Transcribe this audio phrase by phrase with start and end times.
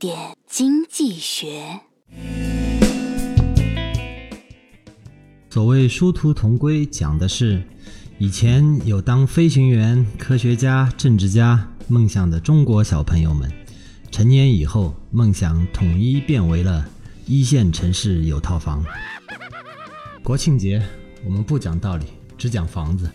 [0.00, 1.78] 点经济学。
[5.50, 7.62] 所谓殊途同归讲的是
[8.18, 13.52] 以前有当飞行员科学家政治家梦想的中国小朋友们
[14.10, 16.88] 成年以后梦想统一变为了
[17.26, 18.82] 一线城市有套房。
[20.22, 20.82] 国庆节
[21.26, 22.06] 我们不讲道理
[22.38, 23.06] 只讲房子。